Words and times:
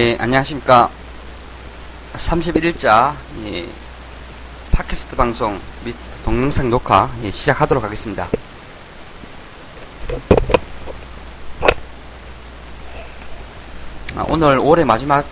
네, 0.00 0.16
안녕하십니까. 0.18 0.88
31일자 2.14 3.14
예, 3.44 3.68
팟캐스트 4.72 5.14
방송 5.14 5.60
및 5.84 5.94
동영상 6.24 6.70
녹화 6.70 7.10
예, 7.22 7.30
시작하도록 7.30 7.84
하겠습니다. 7.84 8.26
아, 14.16 14.24
오늘 14.30 14.58
올해 14.58 14.84
마지막 14.84 15.26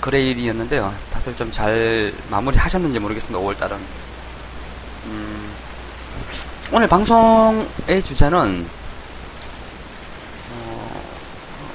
거래일이었는데요. 0.00 0.92
다들 1.12 1.36
좀 1.36 1.52
잘 1.52 2.12
마무리 2.28 2.58
하셨는지 2.58 2.98
모르겠습니다. 2.98 3.38
5월달은. 3.38 3.78
음, 5.04 5.54
오늘 6.72 6.88
방송의 6.88 8.02
주제는 8.02 8.66
어, 10.50 11.02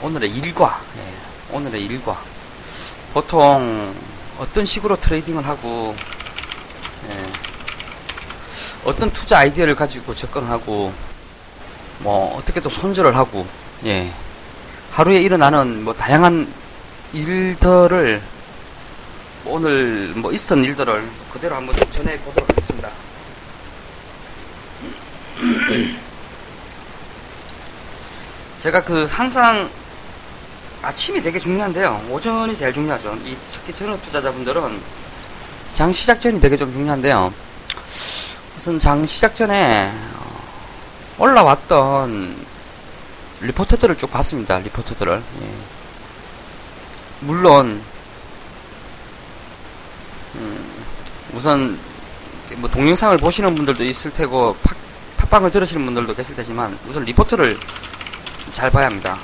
오늘의 0.02 0.30
일과 0.30 0.82
예, 0.98 1.56
오늘의 1.56 1.86
일과 1.86 2.33
보통 3.14 3.94
어떤 4.40 4.66
식으로 4.66 4.96
트레이딩을 4.96 5.48
하고 5.48 5.96
예, 7.10 7.24
어떤 8.86 9.12
투자 9.12 9.40
아이디어를 9.40 9.76
가지고 9.76 10.16
접근을 10.16 10.50
하고 10.50 10.92
뭐 12.00 12.36
어떻게 12.36 12.60
또 12.60 12.70
손절을 12.70 13.16
하고 13.16 13.46
예 13.86 14.12
하루에 14.92 15.22
일어나는 15.22 15.84
뭐 15.84 15.94
다양한 15.94 16.52
일들을 17.14 18.22
오늘 19.46 20.14
뭐 20.16 20.32
있었던 20.32 20.64
일들을 20.64 21.08
그대로 21.32 21.56
한번 21.56 21.76
좀 21.76 21.90
전해 21.92 22.18
보도록 22.20 22.50
하겠습니다. 22.50 22.90
제가 28.58 28.84
그 28.84 29.06
항상 29.12 29.70
아침이 30.84 31.22
되게 31.22 31.40
중요한데요. 31.40 32.08
오전이 32.10 32.58
제일 32.58 32.74
중요하죠. 32.74 33.18
이 33.24 33.38
특히 33.50 33.74
전업 33.74 34.02
투자자분들은 34.02 34.82
장 35.72 35.92
시작 35.92 36.20
전이 36.20 36.42
되게 36.42 36.58
좀 36.58 36.72
중요한데요. 36.74 37.34
우선 38.58 38.80
장 38.80 39.06
시작 39.06 39.34
전에 39.34 39.92
어, 40.18 40.44
올라왔던 41.20 42.36
리포트들을 43.40 43.98
쭉 43.98 44.12
봤습니다. 44.12 44.60
리포트들을. 44.60 45.24
예. 45.42 45.50
물론 47.22 47.82
음, 50.36 50.84
우선 51.34 51.80
뭐 52.58 52.70
동영상을 52.70 53.18
보시는 53.18 53.56
분들도 53.56 53.86
있을 53.86 54.12
테고 54.12 54.58
팟, 54.62 54.76
팟빵을 55.18 55.50
들으시는 55.50 55.86
분들도 55.86 56.14
계실 56.14 56.36
테지만 56.36 56.78
우선 56.90 57.06
리포트를 57.06 57.58
잘 58.52 58.70
봐야 58.70 58.88
합니다. 58.88 59.18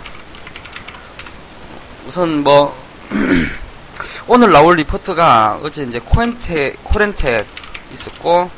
우선 2.07 2.43
뭐 2.43 2.75
오늘 4.27 4.51
나올 4.51 4.75
리포트가 4.77 5.59
어제 5.61 5.83
이제 5.83 5.99
코엔테 5.99 6.75
코렌텍 6.83 7.45
있었고 7.93 8.49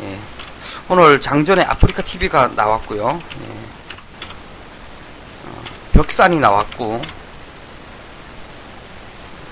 예. 0.00 0.18
오늘 0.88 1.20
장전에 1.20 1.62
아프리카 1.62 2.02
TV가 2.02 2.48
나왔고요. 2.48 3.08
예. 3.08 3.46
어, 5.44 5.62
벽산이 5.92 6.38
나왔고 6.38 7.00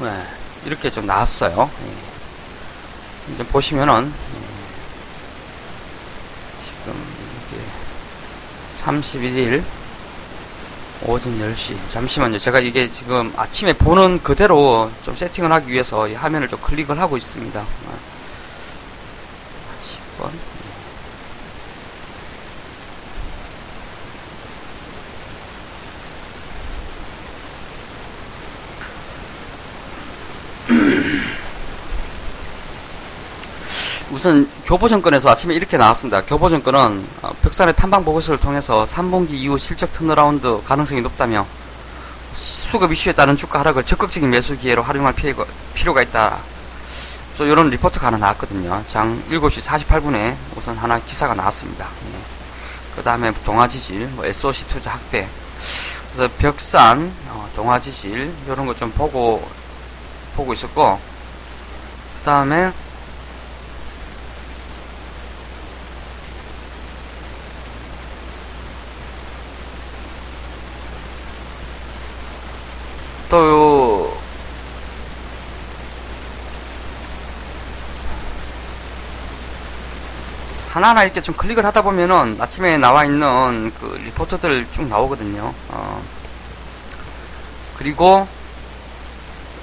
예. 0.02 0.26
이렇게 0.64 0.90
좀 0.90 1.06
나왔어요. 1.06 1.70
예. 1.86 3.34
이제 3.34 3.44
보시면은 3.46 4.12
예. 4.12 4.44
지금 6.62 6.94
이게 7.46 7.62
31일 8.82 9.64
오전 11.06 11.38
10시. 11.38 11.76
잠시만요. 11.88 12.38
제가 12.38 12.60
이게 12.60 12.90
지금 12.90 13.30
아침에 13.36 13.74
보는 13.74 14.22
그대로 14.22 14.90
좀 15.02 15.14
세팅을 15.14 15.52
하기 15.52 15.70
위해서 15.70 16.08
이 16.08 16.14
화면을 16.14 16.48
좀 16.48 16.58
클릭을 16.62 16.98
하고 16.98 17.18
있습니다. 17.18 17.64
10번. 20.18 20.53
우선 34.14 34.48
교보증권에서 34.64 35.28
아침에 35.28 35.54
이렇게 35.54 35.76
나왔습니다. 35.76 36.22
교보증권은 36.24 37.04
어, 37.22 37.32
벽산의 37.42 37.74
탐방 37.74 38.04
보고서를 38.04 38.38
통해서 38.38 38.84
3분기 38.84 39.30
이후 39.32 39.58
실적 39.58 39.92
turnaround 39.92 40.62
가능성이 40.64 41.00
높다며 41.02 41.44
수급 42.32 42.92
이슈에 42.92 43.12
따른 43.12 43.36
주가 43.36 43.58
하락을 43.58 43.82
적극적인 43.82 44.30
매수 44.30 44.56
기회로 44.56 44.84
활용할 44.84 45.14
필요가, 45.14 46.02
있다. 46.02 46.38
그래서 47.32 47.44
이런 47.52 47.70
리포트가 47.70 48.06
하나 48.06 48.16
나왔거든요. 48.18 48.84
장 48.86 49.20
7시 49.30 49.84
48분에 49.84 50.36
우선 50.56 50.76
하나 50.76 51.00
기사가 51.00 51.34
나왔습니다. 51.34 51.84
예. 51.86 52.18
그 52.94 53.02
다음에 53.02 53.32
동아지질, 53.44 54.06
뭐 54.14 54.24
SOC 54.26 54.68
투자 54.68 54.92
확대. 54.92 55.28
그래서 56.12 56.32
벽산, 56.38 57.12
어, 57.30 57.48
동아지질, 57.56 58.32
이런 58.46 58.64
거 58.66 58.74
좀 58.74 58.92
보고, 58.92 59.44
보고 60.36 60.52
있었고, 60.52 61.00
그 62.18 62.24
다음에 62.24 62.72
또 73.34 74.16
하나하나 80.70 81.02
이렇게 81.02 81.20
좀 81.20 81.34
클릭을 81.34 81.64
하다 81.64 81.82
보면은 81.82 82.36
아침에 82.38 82.78
나와 82.78 83.04
있는 83.04 83.72
그 83.80 84.00
리포트들 84.04 84.68
쭉 84.70 84.86
나오거든요. 84.86 85.52
어, 85.68 86.02
그리고 87.76 88.28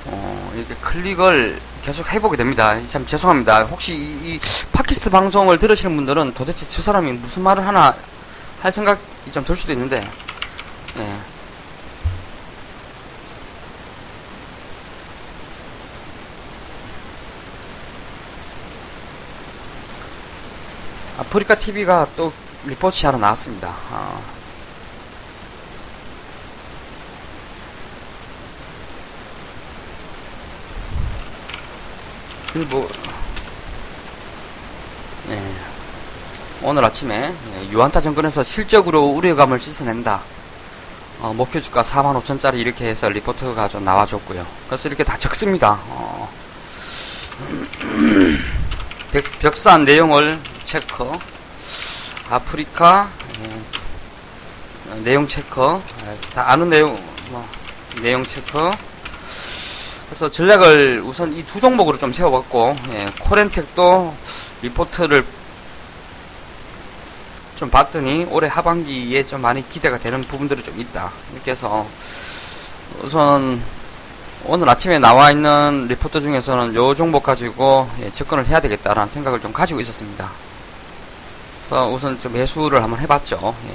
어, 0.05 0.51
이렇게 0.55 0.75
클릭을 0.75 1.57
계속 1.81 2.11
해보게 2.11 2.35
됩니다. 2.35 2.77
참 2.85 3.05
죄송합니다. 3.05 3.63
혹시 3.63 3.93
이, 3.93 4.33
이 4.33 4.39
팟캐스트 4.73 5.09
방송을 5.11 5.59
들으시는 5.59 5.95
분들은 5.95 6.33
도대체 6.33 6.67
저 6.67 6.81
사람이 6.81 7.13
무슨 7.13 7.43
말을 7.43 7.65
하나 7.65 7.95
할 8.61 8.71
생각이 8.71 8.99
좀 9.31 9.45
들 9.45 9.55
수도 9.55 9.71
있는데, 9.73 10.05
예. 10.97 11.30
아프리카 21.31 21.55
TV가 21.55 22.07
또 22.17 22.33
리포트 22.65 23.05
하러 23.05 23.17
나왔습니다. 23.17 23.73
어. 23.89 24.21
그리고 32.51 32.85
네. 35.29 35.55
오늘 36.63 36.83
아침에 36.83 37.33
예, 37.55 37.69
유한타 37.69 38.01
정권에서 38.01 38.43
실적으로 38.43 39.05
우려감을 39.05 39.61
씻어낸다. 39.61 40.21
어, 41.21 41.33
목표 41.33 41.61
주가 41.61 41.81
45,000짜리 41.81 42.55
이렇게 42.55 42.89
해서 42.89 43.07
리포트가 43.07 43.69
좀 43.69 43.85
나와줬고요. 43.85 44.45
그래서 44.67 44.89
이렇게 44.89 45.05
다 45.05 45.17
적습니다. 45.17 45.79
어. 45.85 46.29
벽, 49.13 49.23
벽산 49.39 49.85
내용을 49.85 50.37
체크 50.71 51.11
아프리카 52.29 53.09
예, 53.43 54.95
내용 55.01 55.27
예, 56.05 56.29
다 56.33 56.49
아는 56.49 56.69
내용 56.69 56.97
뭐, 57.29 57.45
내용 58.01 58.23
체크 58.23 58.71
그래서 60.05 60.29
전략을 60.29 61.01
우선 61.03 61.33
이 61.33 61.43
두 61.43 61.59
종목으로 61.59 61.97
좀 61.97 62.13
세워봤고 62.13 62.77
예, 62.93 63.11
코렌텍도 63.19 64.15
리포트를 64.61 65.25
좀 67.57 67.69
봤더니 67.69 68.27
올해 68.31 68.47
하반기에 68.47 69.25
좀 69.25 69.41
많이 69.41 69.67
기대가 69.67 69.99
되는 69.99 70.21
부분들이 70.21 70.63
좀 70.63 70.79
있다 70.79 71.11
이렇게 71.33 71.51
해서 71.51 71.85
우선 73.01 73.61
오늘 74.45 74.69
아침에 74.69 74.99
나와 74.99 75.31
있는 75.31 75.87
리포트 75.89 76.21
중에서는 76.21 76.75
요 76.75 76.95
종목 76.95 77.23
가지고 77.23 77.89
예, 77.99 78.09
접근을 78.09 78.45
해야 78.47 78.61
되겠다라는 78.61 79.11
생각을 79.11 79.41
좀 79.41 79.51
가지고 79.51 79.81
있었습니다. 79.81 80.31
그래서 81.71 81.87
우선 81.87 82.19
좀 82.19 82.33
매수를 82.33 82.83
한번 82.83 82.99
해봤죠. 82.99 83.55
예. 83.69 83.73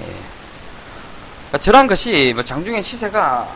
그러니까 1.46 1.58
저런 1.58 1.86
것이 1.86 2.32
뭐 2.34 2.44
장중에 2.44 2.82
시세가 2.82 3.48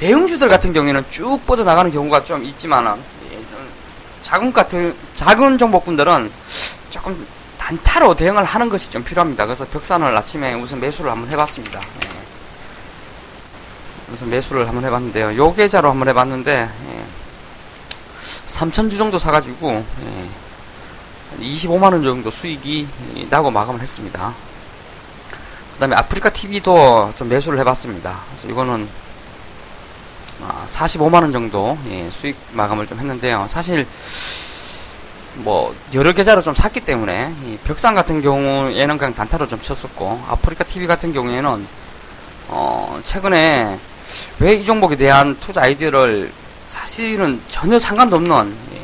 대형주들 0.00 0.48
같은 0.48 0.72
경우에는 0.72 1.04
쭉 1.08 1.38
뻗어나가는 1.46 1.88
경우가 1.92 2.24
좀 2.24 2.42
있지만은 2.42 3.00
예, 3.30 3.36
좀 3.36 3.70
작은 4.24 4.52
같은 4.52 4.92
작은 5.14 5.58
종목분들은 5.58 6.32
조금 6.90 7.28
단타로 7.58 8.16
대응을 8.16 8.42
하는 8.42 8.68
것이 8.68 8.90
좀 8.90 9.04
필요합니다. 9.04 9.46
그래서 9.46 9.64
벽산을 9.64 10.16
아침에 10.16 10.54
우선 10.54 10.80
매수를 10.80 11.08
한번 11.08 11.30
해봤습니다. 11.30 11.78
예. 11.78 12.08
그래서 14.06 14.26
매수를 14.26 14.66
한번 14.66 14.84
해봤는데요. 14.84 15.36
요 15.36 15.54
계좌로 15.54 15.90
한번 15.90 16.08
해봤는데, 16.08 16.68
예, 16.90 17.04
3천주 18.48 18.98
정도 18.98 19.16
사가지고, 19.16 19.84
예, 20.02 20.28
25만원 21.40 22.02
정도 22.02 22.30
수익이 22.30 22.86
나고 23.30 23.50
마감을 23.50 23.80
했습니다. 23.80 24.34
그 25.74 25.80
다음에 25.80 25.96
아프리카 25.96 26.30
TV도 26.30 27.12
좀 27.16 27.28
매수를 27.28 27.58
해봤습니다. 27.58 28.20
그래서 28.30 28.48
이거는 28.48 28.88
45만원 30.66 31.28
아, 31.28 31.32
정도 31.32 31.78
예, 31.88 32.10
수익 32.10 32.36
마감을 32.52 32.86
좀 32.86 32.98
했는데요. 32.98 33.46
사실 33.48 33.86
뭐 35.34 35.74
여러 35.94 36.12
계좌로 36.12 36.40
좀 36.40 36.54
샀기 36.54 36.80
때문에 36.80 37.34
벽상 37.64 37.94
같은 37.94 38.22
경우에는 38.22 38.96
그냥 38.98 39.14
단타로 39.14 39.46
좀 39.46 39.60
쳤었고 39.60 40.24
아프리카 40.28 40.64
TV 40.64 40.86
같은 40.86 41.12
경우에는 41.12 41.66
어 42.48 43.00
최근에 43.02 43.78
왜 44.38 44.56
이 44.56 44.64
종목에 44.64 44.96
대한 44.96 45.36
투자 45.40 45.62
아이디어를 45.62 46.32
사실은 46.66 47.40
전혀 47.48 47.78
상관도 47.78 48.16
없는 48.16 48.56
예, 48.72 48.80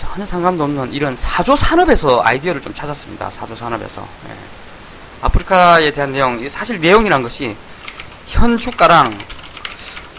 전혀 0.00 0.24
상관도 0.24 0.64
없는 0.64 0.94
이런 0.94 1.14
사조 1.14 1.54
산업에서 1.54 2.22
아이디어를 2.24 2.62
좀 2.62 2.72
찾았습니다. 2.72 3.28
사조 3.28 3.54
산업에서 3.54 4.00
예. 4.30 4.34
아프리카에 5.20 5.90
대한 5.92 6.12
내용 6.12 6.48
사실 6.48 6.80
내용이란 6.80 7.22
것이 7.22 7.54
현 8.26 8.56
주가랑 8.56 9.12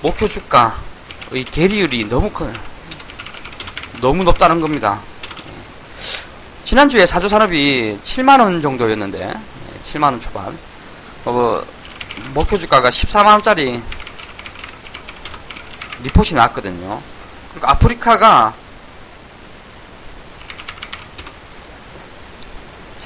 목표 0.04 0.28
주가의 0.28 1.44
괴리율이 1.52 2.08
너무 2.08 2.30
큰 2.30 2.54
너무 4.02 4.24
높다는 4.24 4.62
겁니다. 4.62 5.02
지난주에 6.64 7.08
사조 7.08 7.28
산업이 7.28 8.00
7만원 8.04 8.62
정도였는데, 8.62 9.34
7만원 9.84 10.22
초반. 10.22 10.58
어, 11.26 11.62
목표 12.34 12.58
주가가 12.58 12.90
14만원짜리 12.90 13.82
리포트이 16.04 16.36
나왔거든요. 16.36 17.02
그리고 17.52 17.68
아프리카가 17.68 18.54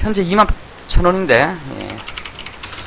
현재 0.06 0.24
2만 0.24 0.46
1천원인데, 0.86 1.30
예. 1.32 1.88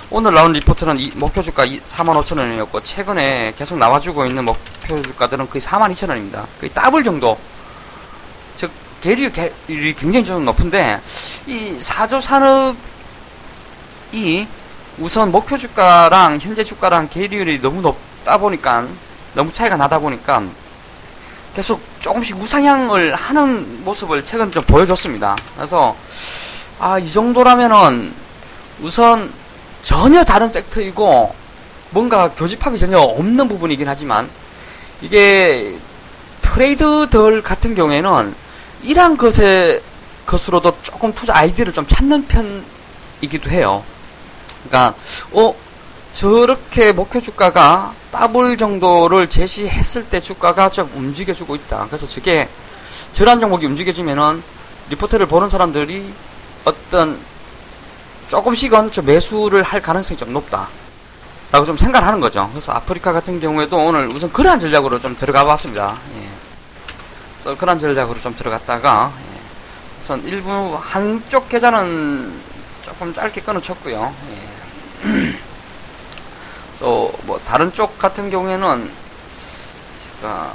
오늘 0.09 0.33
나온 0.33 0.53
리포트는 0.53 0.95
목표 1.15 1.41
주가 1.41 1.65
4만 1.65 2.17
5천 2.23 2.39
원이었고 2.39 2.81
최근에 2.81 3.53
계속 3.57 3.77
나와주고 3.77 4.25
있는 4.25 4.45
목표 4.45 5.01
주가들은 5.01 5.49
거의 5.49 5.61
4만 5.61 5.91
2천 5.91 6.07
원입니다. 6.07 6.47
거의 6.61 6.73
더블 6.73 7.03
정도 7.03 7.37
즉 8.55 8.71
괴리율이 9.01 9.93
굉장히 9.97 10.23
좀 10.23 10.45
높은데 10.45 11.01
이 11.45 11.75
사조 11.77 12.21
산업이 12.21 12.77
우선 14.97 15.29
목표 15.33 15.57
주가랑 15.57 16.39
현재 16.39 16.63
주가랑 16.63 17.09
괴리율이 17.09 17.61
너무 17.61 17.81
높다 17.81 18.37
보니까 18.37 18.87
너무 19.33 19.51
차이가 19.51 19.75
나다 19.75 19.99
보니까 19.99 20.41
계속 21.53 21.81
조금씩 21.99 22.37
우상향을 22.37 23.13
하는 23.13 23.83
모습을 23.83 24.23
최근 24.23 24.49
좀 24.51 24.63
보여줬습니다. 24.63 25.35
그래서 25.57 25.95
아 26.79 26.97
이 26.99 27.11
정도라면은 27.11 28.13
우선 28.81 29.31
전혀 29.83 30.23
다른 30.23 30.47
섹터이고 30.47 31.35
뭔가 31.91 32.31
교집합이 32.31 32.79
전혀 32.79 32.99
없는 32.99 33.47
부분이긴 33.47 33.87
하지만 33.87 34.29
이게 35.01 35.77
트레이드들 36.41 37.41
같은 37.41 37.75
경우에는 37.75 38.33
이러한 38.83 39.17
것에 39.17 39.81
것으로도 40.25 40.77
조금 40.81 41.13
투자 41.13 41.35
아이디어를 41.35 41.73
좀 41.73 41.85
찾는 41.85 42.27
편이기도 42.27 43.49
해요. 43.49 43.83
그러니까 44.63 44.95
어 45.33 45.53
저렇게 46.13 46.91
목표 46.91 47.19
주가가 47.19 47.93
더블 48.11 48.57
정도를 48.57 49.29
제시했을 49.29 50.05
때 50.05 50.19
주가가 50.19 50.69
좀 50.69 50.89
움직여주고 50.95 51.55
있다. 51.55 51.87
그래서 51.87 52.05
저게 52.07 52.47
저런 53.11 53.39
종목이 53.39 53.65
움직여지면은 53.65 54.41
리포트를 54.89 55.25
보는 55.27 55.49
사람들이 55.49 56.13
어떤 56.69 57.19
조금씩은 58.27 58.91
좀 58.91 59.05
매수를 59.05 59.63
할 59.63 59.81
가능성이 59.81 60.17
좀 60.17 60.31
높다. 60.33 60.67
라고 61.51 61.65
좀 61.65 61.75
생각하는 61.75 62.19
거죠. 62.19 62.47
그래서 62.51 62.71
아프리카 62.73 63.11
같은 63.11 63.39
경우에도 63.39 63.75
오늘 63.77 64.07
우선 64.09 64.31
그러한 64.31 64.59
전략으로 64.59 64.99
좀 64.99 65.17
들어가 65.17 65.43
봤습니다. 65.45 65.97
예. 66.19 66.29
썰크란 67.39 67.79
전략으로 67.79 68.19
좀 68.19 68.35
들어갔다가 68.35 69.11
예. 69.33 69.39
우선 70.03 70.23
일부 70.25 70.77
한쪽 70.79 71.49
계좌는 71.49 72.39
조금 72.83 73.11
짧게 73.11 73.41
끊어쳤고요. 73.41 74.13
예. 74.31 75.39
또 76.79 77.11
뭐 77.23 77.39
다른 77.45 77.73
쪽 77.73 77.97
같은 77.97 78.29
경우에는 78.29 78.91
제가 80.21 80.53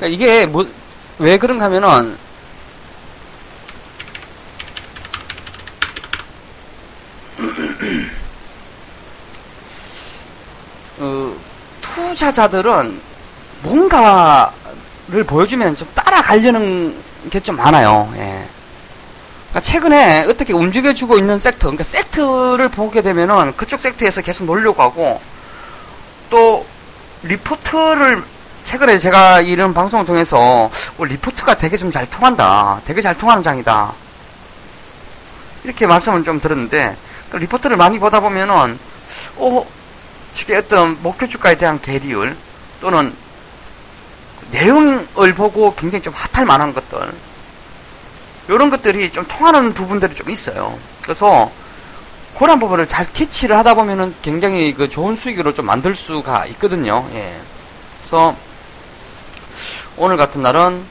그러니까 0.00 0.06
이게 0.06 0.46
뭐, 0.46 0.66
왜 1.18 1.36
그런가 1.36 1.66
하면은, 1.66 2.16
어, 10.98 11.34
투자자들은 11.82 13.00
뭔가를 13.62 15.24
보여주면 15.26 15.76
좀 15.76 15.86
따라가려는 15.94 16.96
게 17.30 17.40
좀 17.40 17.56
많아요. 17.56 18.10
예. 18.16 18.48
그러니까 19.50 19.60
최근에 19.60 20.24
어떻게 20.24 20.52
움직여주고 20.54 21.18
있는 21.18 21.36
섹터, 21.38 21.68
그러니까 21.68 21.84
섹터를 21.84 22.68
보게 22.70 23.02
되면은 23.02 23.56
그쪽 23.56 23.78
섹터에서 23.80 24.22
계속 24.22 24.44
놀려고 24.44 24.82
하고 24.82 25.20
또 26.30 26.64
리포트를 27.24 28.22
최근에 28.62 28.98
제가 28.98 29.40
이런 29.40 29.74
방송을 29.74 30.04
통해서 30.06 30.70
어, 30.98 31.04
리포트가 31.04 31.56
되게 31.56 31.76
좀 31.76 31.90
잘 31.90 32.08
통한다. 32.08 32.80
되게 32.84 33.00
잘 33.02 33.16
통하는 33.16 33.42
장이다. 33.42 33.92
이렇게 35.64 35.86
말씀을 35.86 36.22
좀 36.24 36.40
들었는데 36.40 36.96
그 37.30 37.36
리포트를 37.36 37.76
많이 37.76 37.98
보다 37.98 38.20
보면은 38.20 38.78
어, 39.36 39.66
저게 40.32 40.56
어떤 40.56 41.02
목표 41.02 41.26
주가에 41.26 41.56
대한 41.56 41.80
계리율 41.80 42.36
또는 42.80 43.14
내용을 44.52 45.34
보고 45.34 45.74
굉장히 45.74 46.02
좀 46.02 46.14
핫할 46.14 46.46
만한 46.46 46.72
것들 46.72 47.12
이런 48.48 48.70
것들이 48.70 49.10
좀 49.10 49.24
통하는 49.26 49.74
부분들이 49.74 50.14
좀 50.14 50.30
있어요. 50.30 50.78
그래서 51.02 51.50
그런 52.38 52.58
부분을 52.58 52.88
잘 52.88 53.04
캐치를 53.04 53.56
하다 53.56 53.74
보면은 53.74 54.14
굉장히 54.22 54.72
그 54.74 54.88
좋은 54.88 55.16
수익으로 55.16 55.52
좀 55.54 55.66
만들 55.66 55.94
수가 55.94 56.46
있거든요. 56.46 57.06
예. 57.12 57.38
그래서 58.00 58.34
오늘 60.02 60.16
같은 60.16 60.40
날은 60.40 60.82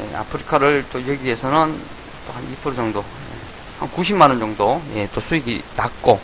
예, 0.00 0.14
아프리카를 0.16 0.84
또 0.92 1.00
여기에서는 1.08 1.80
또 2.26 2.32
한 2.34 2.56
2% 2.62 2.76
정도, 2.76 2.98
예, 3.00 3.80
한 3.80 3.90
90만 3.90 4.28
원 4.28 4.38
정도, 4.38 4.82
예, 4.94 5.08
또 5.14 5.22
수익이 5.22 5.62
났고, 5.74 6.20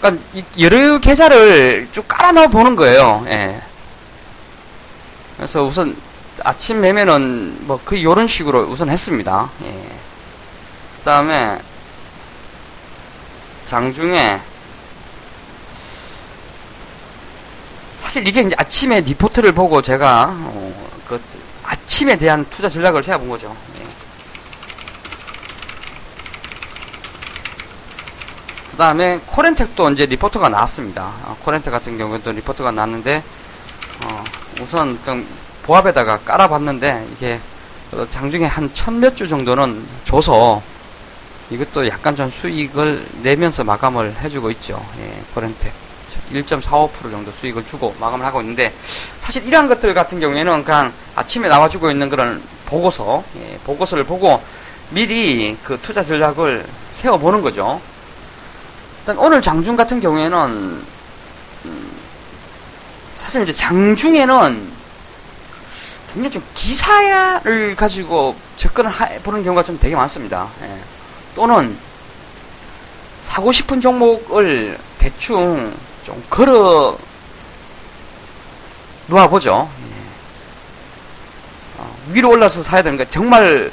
그러니까 0.00 0.26
여러 0.58 0.98
계좌를 0.98 1.88
쭉 1.92 2.04
깔아 2.08 2.32
넣어 2.32 2.48
보는 2.48 2.74
거예요. 2.74 3.24
예. 3.28 3.62
그래서 5.36 5.62
우선 5.62 5.96
아침 6.42 6.80
매매는 6.80 7.68
뭐 7.68 7.78
그 7.84 8.02
요런 8.02 8.26
식으로 8.26 8.62
우선 8.62 8.90
했습니다. 8.90 9.48
예. 9.62 9.70
그 9.70 11.04
다음에 11.04 11.60
장중에 13.64 14.40
사실 18.14 18.28
이게 18.28 18.42
이제 18.42 18.54
아침에 18.56 19.00
리포트를 19.00 19.50
보고 19.50 19.82
제가 19.82 20.28
어, 20.32 20.88
그 21.08 21.20
아침에 21.64 22.14
대한 22.14 22.44
투자 22.44 22.68
전략을 22.68 23.02
세워본 23.02 23.28
거죠. 23.28 23.56
예. 23.80 23.84
그 28.70 28.76
다음에 28.76 29.18
코렌텍도 29.26 29.90
이제 29.90 30.06
리포트가 30.06 30.48
나왔습니다. 30.48 31.10
어, 31.24 31.36
코렌텍 31.42 31.72
같은 31.72 31.98
경우에도 31.98 32.30
리포트가 32.30 32.70
나왔는데 32.70 33.20
어, 34.06 34.24
우선 34.62 35.02
그냥 35.02 35.26
보합에다가 35.64 36.20
깔아봤는데 36.20 37.08
이게 37.16 37.40
장중에 38.10 38.44
한 38.44 38.70
천 38.72 39.00
몇 39.00 39.16
주 39.16 39.26
정도는 39.26 39.84
줘서 40.04 40.62
이것도 41.50 41.88
약간 41.88 42.14
좀 42.14 42.30
수익을 42.30 43.04
내면서 43.22 43.64
마감을 43.64 44.14
해주고 44.20 44.52
있죠. 44.52 44.80
예, 45.00 45.20
코렌텍. 45.34 45.83
1.45% 46.32 47.10
정도 47.10 47.30
수익을 47.30 47.64
주고 47.64 47.94
마감을 47.98 48.24
하고 48.24 48.40
있는데 48.40 48.74
사실 49.18 49.46
이러한 49.46 49.66
것들 49.68 49.94
같은 49.94 50.20
경우에는 50.20 50.64
그냥 50.64 50.92
아침에 51.14 51.48
나와주고 51.48 51.90
있는 51.90 52.08
그런 52.08 52.42
보고서 52.66 53.24
예, 53.36 53.58
보고서를 53.64 54.04
보고 54.04 54.42
미리 54.90 55.56
그 55.62 55.78
투자 55.80 56.02
전략을 56.02 56.66
세워보는 56.90 57.40
거죠. 57.42 57.80
일단 59.00 59.18
오늘 59.18 59.42
장중 59.42 59.76
같은 59.76 60.00
경우에는 60.00 60.84
음, 61.64 61.92
사실 63.14 63.42
이제 63.42 63.52
장중에는 63.52 64.72
굉장히 66.12 66.30
좀 66.30 66.42
기사를 66.54 67.74
가지고 67.76 68.36
접근을 68.56 68.90
해보는 68.92 69.42
경우가 69.42 69.62
좀 69.64 69.78
되게 69.78 69.96
많습니다. 69.96 70.48
예. 70.62 70.78
또는 71.34 71.76
사고 73.20 73.50
싶은 73.50 73.80
종목을 73.80 74.78
대충 74.98 75.74
좀 76.04 76.22
걸어 76.30 76.96
놓아보죠. 79.06 79.68
예. 79.90 79.94
어, 81.82 81.96
위로 82.12 82.30
올라서 82.30 82.62
사야 82.62 82.82
거 82.96 83.04
정말 83.06 83.72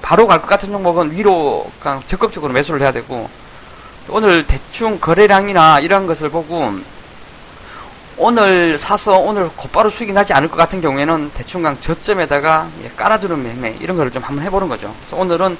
바로 0.00 0.26
갈 0.26 0.40
것 0.40 0.48
같은 0.48 0.70
종목은 0.72 1.12
위로 1.12 1.70
그냥 1.80 2.02
적극적으로 2.06 2.52
매수를 2.52 2.80
해야 2.80 2.92
되고 2.92 3.28
오늘 4.08 4.46
대충 4.46 4.98
거래량이나 4.98 5.80
이런 5.80 6.06
것을 6.06 6.28
보고 6.28 6.72
오늘 8.18 8.76
사서 8.76 9.18
오늘 9.18 9.48
곧바로 9.56 9.88
수익이 9.88 10.12
나지 10.12 10.32
않을 10.34 10.48
것 10.48 10.56
같은 10.56 10.80
경우에는 10.80 11.30
대충 11.34 11.62
그냥 11.62 11.78
저점에다가 11.80 12.68
예, 12.84 12.90
깔아두는 12.96 13.42
매매 13.42 13.76
이런 13.80 13.96
거를 13.96 14.12
좀 14.12 14.22
한번 14.22 14.44
해보는 14.44 14.68
거죠. 14.68 14.94
그래서 15.00 15.16
오늘은 15.16 15.56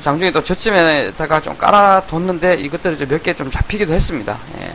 장중에 0.00 0.30
또 0.32 0.42
저점에다가 0.42 1.40
좀 1.40 1.56
깔아뒀는데 1.56 2.54
이것들을 2.56 3.06
몇 3.08 3.22
개 3.22 3.32
좀 3.34 3.50
잡히기도 3.50 3.92
했습니다. 3.94 4.38
예. 4.60 4.74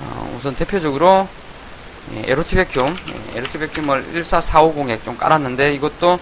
어, 0.00 0.34
우선 0.36 0.54
대표적으로 0.54 1.28
예, 2.14 2.30
에로티 2.30 2.56
백큐, 2.56 2.80
예, 2.80 3.38
에로티 3.38 3.58
백큐을 3.58 4.22
14450에 4.22 5.02
좀 5.02 5.16
깔았는데 5.16 5.74
이것도 5.74 6.18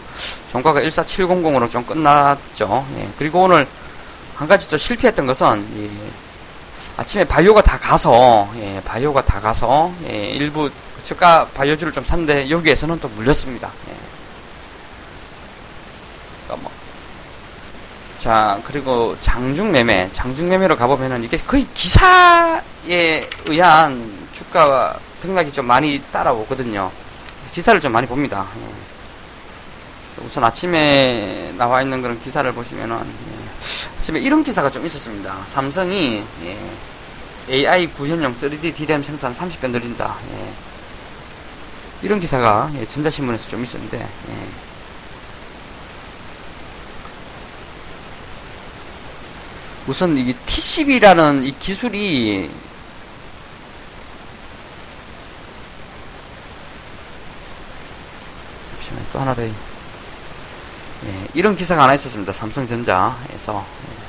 종가가 0.51 0.81
14700으로 0.81 1.71
좀 1.71 1.85
끝났죠. 1.85 2.87
예, 2.97 3.09
그리고 3.19 3.43
오늘 3.43 3.67
한 4.35 4.49
가지 4.49 4.69
또 4.69 4.77
실패했던 4.77 5.27
것은 5.27 5.67
예, 5.77 6.11
아침에 6.97 7.25
바이오가 7.25 7.61
다 7.63 7.79
가서 7.79 8.49
예, 8.57 8.81
바이오가 8.85 9.23
다 9.23 9.41
가서 9.41 9.93
예, 10.09 10.29
일부 10.31 10.71
저가 11.03 11.49
바이오주를 11.49 11.93
좀 11.93 12.03
샀는데 12.03 12.49
여기에서는 12.49 12.99
또 13.01 13.09
물렸습니다. 13.09 13.71
예. 13.89 13.95
그러니까 16.47 16.63
뭐. 16.63 16.73
자 18.17 18.59
그리고 18.65 19.17
장중 19.21 19.71
매매, 19.71 20.09
장중 20.11 20.49
매매로 20.49 20.77
가보면은 20.77 21.23
이게 21.25 21.37
거의 21.37 21.67
기사 21.75 22.63
에 22.89 23.29
의한 23.47 24.29
주가 24.35 24.99
등락이 25.21 25.53
좀 25.53 25.67
많이 25.67 26.03
따라오거든요. 26.13 26.91
기사를 27.53 27.81
좀 27.81 27.93
많이 27.93 28.07
봅니다. 28.07 28.47
예. 28.61 30.25
우선 30.25 30.45
아침에 30.45 31.55
나와 31.57 31.83
있는 31.83 32.03
그런 32.03 32.21
기사를 32.23 32.51
보시면은 32.53 32.97
예. 32.97 33.99
아침에 33.99 34.21
이런 34.21 34.43
기사가 34.43 34.71
좀 34.71 34.85
있었습니다. 34.85 35.37
삼성이 35.47 36.23
예. 36.45 36.59
AI 37.49 37.87
구현용 37.89 38.35
3D 38.35 38.75
DRAM 38.75 39.03
생산 39.03 39.33
30배 39.33 39.71
늘린다. 39.71 40.17
예. 40.33 40.53
이런 42.03 42.21
기사가 42.21 42.71
예, 42.75 42.85
전자신문에서 42.85 43.49
좀 43.49 43.63
있었는데 43.63 43.99
예. 43.99 44.65
우선 49.87 50.17
이게 50.17 50.35
T10이라는 50.47 51.45
이 51.45 51.55
기술이 51.59 52.51
잠시만 58.85 59.07
또 59.13 59.19
하나 59.19 59.35
더 59.35 59.43
예, 59.43 59.53
이런 61.35 61.57
기사가 61.57 61.85
하나 61.85 61.95
있었습니다. 61.95 62.33
삼성전자에서 62.33 63.67
예. 63.89 64.05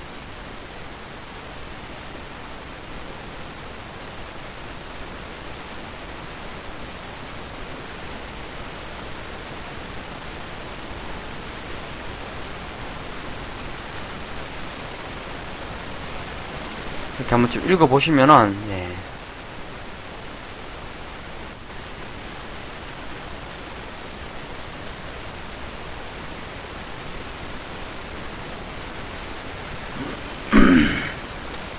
한번 17.27 17.49
좀 17.49 17.69
읽어보시면은, 17.69 18.55
예. 18.69 18.95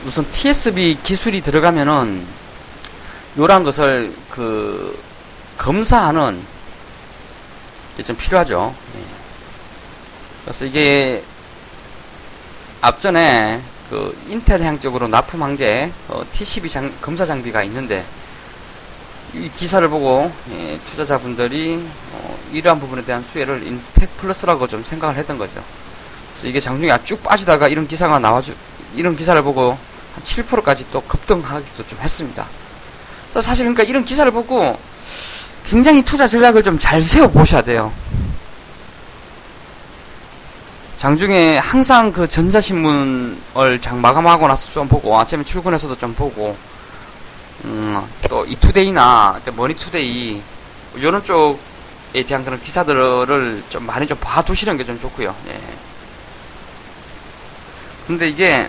우선 0.06 0.25
TSB 0.36 0.98
기술이 1.02 1.40
들어가면은, 1.40 2.26
요런 3.38 3.64
것을, 3.64 4.14
그, 4.28 5.02
검사하는, 5.56 6.44
게 7.96 8.02
좀 8.02 8.14
필요하죠. 8.16 8.74
예. 8.96 9.00
그래서 10.44 10.66
이게, 10.66 11.24
앞전에, 12.82 13.62
그 13.88 14.14
인텔 14.28 14.62
향적으로 14.62 15.08
납품한 15.08 15.56
게 15.56 15.90
어, 16.08 16.22
T12 16.32 16.70
장, 16.70 16.92
검사 17.00 17.24
장비가 17.24 17.62
있는데 17.62 18.04
이 19.32 19.48
기사를 19.48 19.88
보고 19.88 20.32
예, 20.50 20.78
투자자분들이 20.90 21.80
어, 22.12 22.38
이러한 22.52 22.80
부분에 22.80 23.04
대한 23.04 23.22
수혜를 23.22 23.64
인텍 23.64 24.16
플러스라고 24.16 24.66
좀 24.66 24.82
생각을 24.82 25.14
했던 25.14 25.38
거죠. 25.38 25.62
그래서 26.32 26.48
이게 26.48 26.58
장중에 26.58 26.98
쭉 27.04 27.22
빠지다가 27.22 27.68
이런 27.68 27.86
기사가 27.86 28.18
나와주 28.18 28.56
이런 28.92 29.14
기사를 29.14 29.40
보고 29.42 29.78
한 30.16 30.22
7%까지 30.24 30.86
또 30.90 31.00
급등하기도 31.02 31.86
좀 31.86 31.98
했습니다. 32.00 32.46
그래서 33.30 33.40
사실 33.42 33.64
그러니까 33.66 33.82
이런 33.84 34.04
기사를 34.04 34.30
보고 34.32 34.78
굉장히 35.64 36.02
투자 36.02 36.26
전략을 36.26 36.62
좀 36.62 36.78
잘 36.78 37.02
세워 37.02 37.28
보셔야 37.28 37.62
돼요. 37.62 37.92
장중에 40.96 41.58
항상 41.58 42.10
그 42.10 42.26
전자신문을 42.26 43.80
장 43.82 44.00
마감하고 44.00 44.48
나서 44.48 44.72
좀 44.72 44.88
보고 44.88 45.18
아침에 45.18 45.44
출근해서도 45.44 45.96
좀 45.96 46.14
보고 46.14 46.56
음, 47.64 48.02
또 48.28 48.44
이투데이나 48.46 49.40
머니투데이 49.54 50.40
이런 50.94 51.22
쪽에 51.22 52.24
대한 52.26 52.44
그런 52.44 52.58
기사들을 52.60 53.64
좀 53.68 53.84
많이 53.84 54.06
좀 54.06 54.16
봐두시는 54.20 54.78
게 54.78 54.84
좀 54.84 54.98
좋고요. 54.98 55.34
예. 55.48 55.60
근데 58.06 58.28
이게 58.28 58.68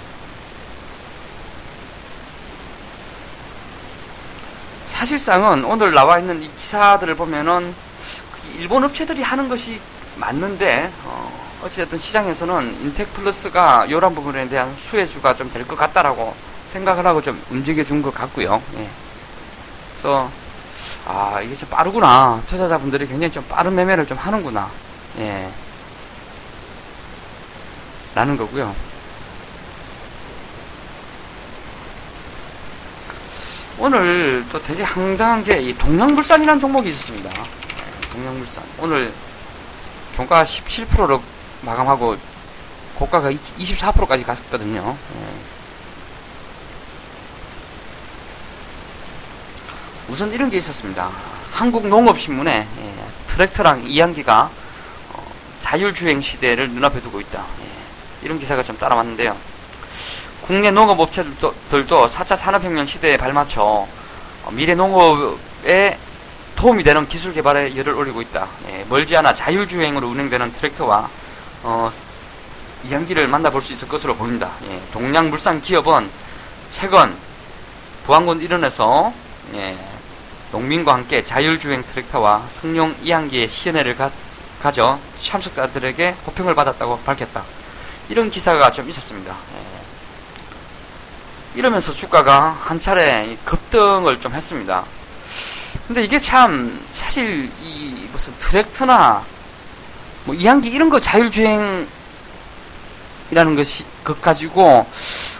사실상은 4.98 5.64
오늘 5.64 5.94
나와 5.94 6.18
있는 6.18 6.42
이 6.42 6.50
기사들을 6.56 7.14
보면은 7.14 7.72
일본 8.58 8.84
업체들이 8.84 9.22
하는 9.22 9.48
것이 9.48 9.80
맞는데 10.16 10.92
어, 11.04 11.60
어찌됐든 11.64 12.00
시장에서는 12.00 12.82
인텍 12.82 13.14
플러스가 13.14 13.86
이런 13.86 14.16
부분에 14.16 14.50
대한 14.50 14.76
수혜주가 14.76 15.36
좀 15.36 15.52
될 15.54 15.68
것 15.68 15.76
같다라고 15.78 16.34
생각을 16.72 17.06
하고 17.06 17.22
좀 17.22 17.40
움직여 17.52 17.84
준 17.84 18.02
것 18.02 18.12
같고요. 18.12 18.60
예. 18.78 18.90
그래서 19.92 20.32
아 21.06 21.42
이게 21.44 21.54
좀 21.54 21.70
빠르구나 21.70 22.42
투자자분들이 22.48 23.06
굉장히 23.06 23.30
좀 23.30 23.46
빠른 23.48 23.76
매매를 23.76 24.08
좀 24.08 24.18
하는구나. 24.18 24.68
예. 25.20 25.48
라는 28.16 28.36
거고요. 28.36 28.74
오늘 33.80 34.44
또 34.52 34.62
되게 34.62 34.84
황당한 34.84 35.44
게 35.44 35.60
이 35.62 35.74
동양물산이라는 35.78 36.60
종목이 36.60 36.90
있었습니다. 36.90 37.30
예, 37.30 38.10
동양물산 38.10 38.64
오늘 38.80 39.14
종가 40.16 40.44
17%로 40.44 41.22
마감하고 41.62 42.18
고가가 42.96 43.32
24%까지 43.32 44.24
갔었거든요. 44.24 44.98
예. 45.16 45.28
우선 50.10 50.32
이런 50.32 50.50
게 50.50 50.58
있었습니다. 50.58 51.10
한국농업신문에 51.52 52.68
예, 52.80 52.94
트랙터랑 53.28 53.84
이항기가 53.86 54.50
어, 55.14 55.32
자율주행 55.60 56.22
시대를 56.22 56.70
눈앞에 56.70 57.02
두고 57.02 57.20
있다. 57.22 57.46
예, 57.62 58.26
이런 58.26 58.40
기사가 58.40 58.64
좀 58.64 58.78
따라왔는데요. 58.78 59.38
국내 60.44 60.72
농업업체들도 60.72 62.08
4차 62.08 62.36
산업혁명 62.36 62.86
시대에 62.86 63.18
발맞춰 63.18 63.62
어, 63.62 64.52
미래 64.52 64.76
농업에 64.76 65.98
도움이 66.56 66.84
되는 66.84 67.08
기술 67.08 67.34
개발에 67.34 67.76
열을 67.76 67.94
올리고 67.94 68.22
있다. 68.22 68.48
예, 68.70 68.86
멀지 68.90 69.16
않아 69.16 69.34
자율주행으로 69.34 70.08
운행되는 70.08 70.54
트랙터와 70.54 71.10
어, 71.64 71.92
이항기를 72.86 73.28
만나볼 73.28 73.62
수 73.62 73.74
있을 73.74 73.88
것으로 73.88 74.16
보입니다. 74.16 74.52
예, 74.70 74.82
동양물산 74.92 75.62
기업은 75.62 76.10
최근 76.70 77.16
부안군 78.06 78.42
일원에서 78.42 79.14
예, 79.54 79.78
농민과 80.52 80.94
함께 80.94 81.24
자율주행 81.24 81.84
트랙터와 81.84 82.46
성룡 82.50 82.96
이항기의 83.04 83.50
시연회를 83.50 83.98
가, 83.98 84.10
가져 84.62 84.98
참석자들에게 85.18 86.16
호평을 86.26 86.56
받았다고 86.56 87.00
밝혔다. 87.02 87.44
이런 88.10 88.32
기사가 88.32 88.72
좀 88.72 88.90
있었습니다. 88.90 89.32
예. 89.34 89.77
이러면서 91.58 91.92
주가가 91.92 92.52
한 92.52 92.80
차례 92.80 93.36
급등을 93.44 94.22
좀 94.22 94.32
했습니다. 94.32 94.86
근데 95.88 96.04
이게 96.04 96.20
참 96.20 96.86
사실 96.94 97.52
이 97.64 98.08
무슨 98.12 98.32
트랙트나 98.38 99.24
뭐 100.26 100.36
이항기 100.36 100.70
이런 100.70 100.92
거 100.92 101.00
자율주행이라는 101.00 101.88
것이 103.56 103.86
것 104.04 104.22
가지고 104.22 104.86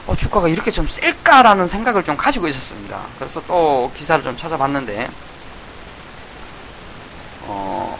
어, 0.08 0.16
주가가 0.16 0.48
이렇게 0.48 0.72
좀 0.72 0.88
셀까라는 0.88 1.68
생각을 1.68 2.04
좀 2.04 2.18
가지고 2.18 2.48
있었습니다. 2.48 3.00
그래서 3.20 3.40
또 3.46 3.92
기사를 3.96 4.24
좀 4.24 4.36
찾아봤는데 4.36 5.10
어, 7.44 8.00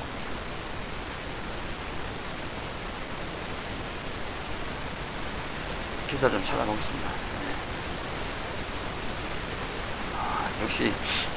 기사 6.10 6.30
좀 6.30 6.44
찾아보겠습니다. 6.44 7.10
네. 7.10 7.56
아, 10.18 10.47
역시 10.64 10.92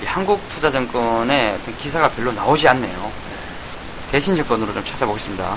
한국투자증권의 0.04 1.52
어떤 1.52 1.76
기사가 1.76 2.10
별로 2.10 2.32
나오지 2.32 2.68
않네요. 2.68 3.02
네. 3.02 4.10
대신 4.10 4.34
증권으로 4.34 4.72
좀 4.72 4.84
찾아보겠습니다. 4.84 5.56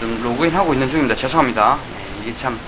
좀 0.00 0.22
로그인 0.22 0.54
하고 0.54 0.72
있는 0.72 0.88
중입니다. 0.88 1.14
죄송합니다. 1.14 1.76
네, 1.76 2.22
이게 2.22 2.36
참 2.36 2.58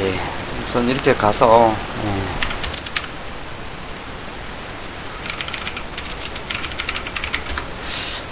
네, 0.00 0.18
우선 0.80 0.88
이렇게 0.88 1.14
가서 1.14 1.74
네. 2.02 2.22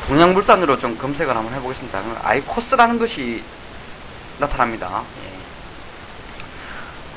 동양물산으로 0.06 0.78
좀 0.78 0.96
검색을 0.96 1.36
한번 1.36 1.52
해보겠습니다. 1.52 2.02
아이코스라는 2.22 2.98
것이 2.98 3.44
나타납니다. 4.38 5.02
예. 5.24 5.30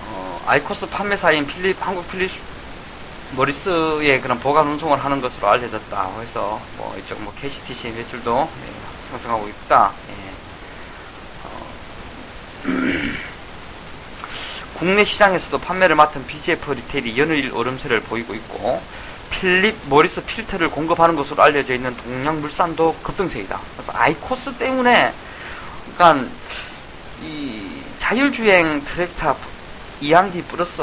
어, 0.08 0.42
아이코스 0.48 0.90
판매사인 0.90 1.48
필립 1.48 1.78
한국 1.80 2.12
필립 2.12 2.30
머리스의 3.38 4.20
그런 4.20 4.38
보관 4.38 4.68
운송을 4.68 5.02
하는 5.02 5.22
것으로 5.22 5.48
알려졌다. 5.48 6.10
그래서 6.16 6.60
뭐 6.76 6.94
이쪽 6.98 7.22
뭐 7.22 7.34
KCTC 7.40 7.92
매출도 7.92 8.50
예, 8.52 9.10
상승하고 9.12 9.48
있다. 9.48 9.94
예. 10.10 10.21
국내 14.82 15.04
시장에서도 15.04 15.60
판매를 15.60 15.96
맡은 15.96 16.26
BGF 16.26 16.72
리테일이 16.72 17.16
연일 17.20 17.54
오름세를 17.54 18.02
보이고 18.02 18.34
있고 18.34 18.82
필립 19.30 19.78
모리스 19.86 20.26
필터를 20.26 20.70
공급하는 20.70 21.14
것으로 21.14 21.44
알려져 21.44 21.76
있는 21.76 21.96
동양물산도 21.98 22.96
급등세이다. 23.04 23.62
그래서 23.76 23.94
아이코스 23.96 24.56
때문에 24.56 25.14
그러니까 25.96 26.28
이 27.22 27.70
자율주행 28.00 28.84
트랙터 28.84 29.38
이앙기 30.00 30.46
플러스 30.46 30.82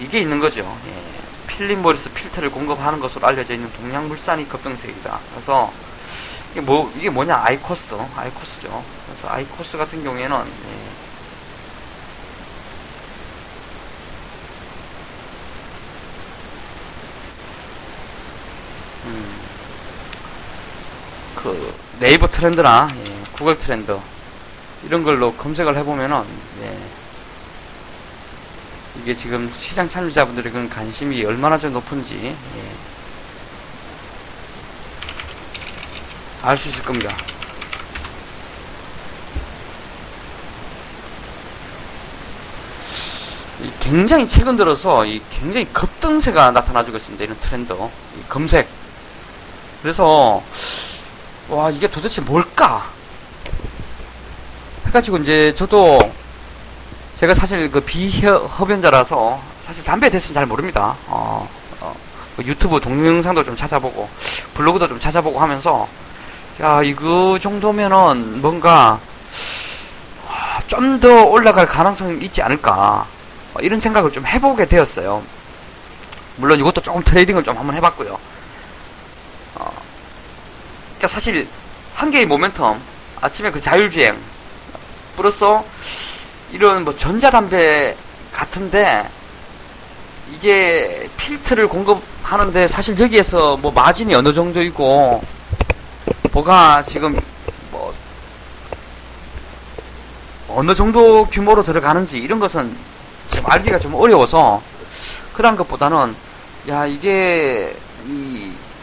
이게 0.00 0.20
있는 0.20 0.40
거죠. 0.40 0.60
예. 0.86 1.48
필립 1.48 1.80
모리스 1.80 2.10
필터를 2.14 2.50
공급하는 2.50 2.98
것으로 2.98 3.26
알려져 3.26 3.52
있는 3.52 3.70
동양물산이 3.74 4.48
급등세이다. 4.48 5.20
그래서 5.32 5.70
이게 6.52 6.62
뭐 6.62 6.90
이게 6.96 7.10
뭐냐 7.10 7.42
아이코스 7.44 7.94
아이코스죠. 8.16 8.82
그래서 9.06 9.28
아이코스 9.28 9.76
같은 9.76 10.02
경우에는 10.02 10.34
예. 10.38 11.02
음, 19.04 19.40
그 21.34 21.74
네이버 22.02 22.26
트렌드나 22.26 22.88
예, 22.92 23.22
구글 23.30 23.56
트렌드 23.56 23.96
이런 24.84 25.04
걸로 25.04 25.32
검색을 25.34 25.76
해보면은 25.76 26.24
예, 26.62 26.78
이게 29.00 29.14
지금 29.14 29.48
시장 29.52 29.88
참여자분들의 29.88 30.50
그런 30.50 30.68
관심이 30.68 31.24
얼마나 31.24 31.56
좀 31.56 31.72
높은지 31.72 32.16
예, 32.24 32.72
알수 36.42 36.70
있을 36.70 36.82
겁니다. 36.82 37.16
이 43.62 43.70
굉장히 43.78 44.26
최근 44.26 44.56
들어서 44.56 45.06
이 45.06 45.22
굉장히 45.30 45.66
급등세가 45.66 46.50
나타나주고 46.50 46.96
있습니다. 46.96 47.22
이런 47.22 47.38
트렌드, 47.38 47.72
이 47.72 48.28
검색. 48.28 48.68
그래서 49.82 50.42
와 51.52 51.68
이게 51.68 51.86
도대체 51.86 52.22
뭘까? 52.22 52.82
해가지고 54.86 55.18
이제 55.18 55.52
저도 55.52 55.98
제가 57.16 57.34
사실 57.34 57.70
그 57.70 57.78
비흡연자라서 57.80 59.38
사실 59.60 59.84
담배에 59.84 60.08
대해서는 60.08 60.32
잘 60.32 60.46
모릅니다. 60.46 60.96
어, 61.06 61.46
어, 61.80 61.94
그 62.36 62.42
유튜브 62.44 62.80
동영상도 62.80 63.44
좀 63.44 63.54
찾아보고 63.54 64.08
블로그도 64.54 64.88
좀 64.88 64.98
찾아보고 64.98 65.38
하면서 65.40 65.86
야 66.62 66.82
이거 66.82 67.38
정도면은 67.38 68.40
뭔가 68.40 68.98
좀 70.66 71.00
더 71.00 71.24
올라갈 71.24 71.66
가능성이 71.66 72.24
있지 72.24 72.40
않을까 72.40 73.06
어, 73.52 73.60
이런 73.60 73.78
생각을 73.78 74.10
좀 74.10 74.24
해보게 74.24 74.66
되었어요. 74.66 75.22
물론 76.36 76.58
이것도 76.58 76.80
조금 76.80 77.02
trading을 77.02 77.42
좀 77.44 77.58
한번 77.58 77.76
해봤고요. 77.76 78.18
어, 81.02 81.06
그러니까 81.06 81.08
사실 81.08 81.48
한 81.94 82.10
개의 82.12 82.26
모멘텀 82.26 82.78
아침에 83.20 83.50
그 83.50 83.60
자율주행 83.60 84.16
플러스 85.16 85.44
이런 86.52 86.84
뭐 86.84 86.94
전자담배 86.94 87.96
같은데 88.32 89.08
이게 90.32 91.08
필터를 91.16 91.66
공급하는데 91.66 92.68
사실 92.68 92.98
여기에서 92.98 93.56
뭐 93.56 93.72
마진이 93.72 94.14
어느 94.14 94.32
정도이고 94.32 95.22
뭐가 96.30 96.82
지금 96.82 97.18
뭐 97.72 97.92
어느 100.48 100.74
정도 100.74 101.24
규모로 101.26 101.64
들어가는지 101.64 102.18
이런 102.18 102.38
것은 102.38 102.76
지금 103.28 103.50
알기가 103.50 103.80
좀 103.80 103.94
어려워서 103.94 104.62
그런 105.32 105.56
것보다는 105.56 106.14
야 106.68 106.86
이게 106.86 107.74
이 107.74 107.81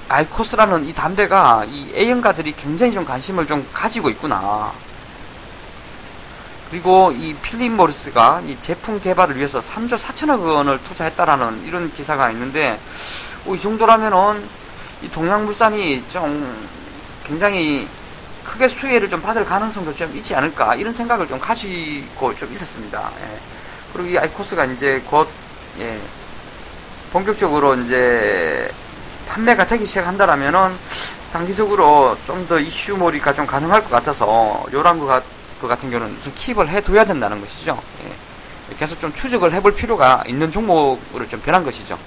아이코스라는 0.10 0.86
이 0.86 0.94
담배가 0.94 1.66
이 1.70 1.92
A형가들이 1.96 2.54
굉장히 2.54 2.92
좀 2.92 3.06
관심을 3.06 3.46
좀 3.46 3.68
가지고 3.72 4.10
있구나. 4.10 4.74
그리고 6.70 7.12
이 7.12 7.34
필립 7.36 7.72
모리스가 7.72 8.42
이 8.46 8.58
제품 8.60 9.00
개발을 9.00 9.38
위해서 9.38 9.60
3조 9.60 9.98
4천억 9.98 10.46
원을 10.46 10.84
투자했다라는 10.84 11.66
이런 11.66 11.92
기사가 11.94 12.30
있는데 12.32 12.80
어, 13.46 13.56
이 13.56 13.60
정도라면은 13.60 14.48
이 15.02 15.10
동양물산이 15.10 16.08
좀 16.08 16.70
굉장히 17.24 17.88
크게 18.44 18.68
수혜를 18.68 19.10
좀 19.10 19.22
받을 19.22 19.46
가능성도 19.46 19.94
좀 19.94 20.16
있지 20.16 20.36
않을까 20.36 20.76
이런 20.76 20.92
생각을 20.92 21.28
좀 21.28 21.40
가지고 21.40 22.36
좀 22.36 22.52
있었습니다. 22.52 23.12
예. 23.22 23.40
그리고 23.94 24.10
이 24.10 24.18
아이코스가 24.18 24.66
이제 24.66 25.02
곧 25.06 25.30
예, 25.80 26.00
본격적으로 27.12 27.76
이제 27.76 28.72
판매가 29.30 29.66
되기 29.68 29.86
시작한다라면은 29.86 30.76
단기적으로 31.32 32.18
좀 32.26 32.48
더 32.48 32.60
이슈몰이가 32.60 33.34
좀 33.34 33.46
가능할 33.46 33.84
것 33.84 33.92
같아서 33.92 34.66
요런 34.74 34.98
거, 35.00 35.06
같, 35.06 35.24
거 35.62 35.68
같은 35.68 35.92
경우는 35.92 36.18
우선 36.20 36.34
킵을 36.34 36.68
해둬야 36.68 37.06
된다는 37.06 37.40
것이죠. 37.40 37.80
예. 38.06 38.76
계속 38.76 39.00
좀 39.00 39.14
추적을 39.14 39.52
해볼 39.54 39.74
필요가 39.76 40.24
있는 40.28 40.50
종목으로 40.50 41.28
좀 41.28 41.40
변한 41.42 41.64
것이죠. 41.64 41.98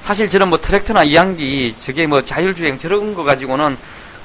사실 0.00 0.30
저는 0.30 0.48
뭐 0.48 0.58
트랙터나 0.58 1.04
이항기 1.04 1.74
저게 1.76 2.06
뭐 2.06 2.24
자율주행 2.24 2.78
저런 2.78 3.14
거 3.14 3.22
가지고는 3.24 3.76